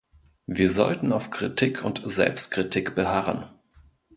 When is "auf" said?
1.13-1.29